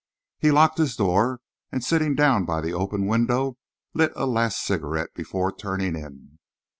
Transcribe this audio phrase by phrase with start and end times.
[0.39, 1.41] He locked his door,
[1.71, 3.57] and, sitting down by the open window,
[3.93, 6.39] lit a last cigarette before turning in.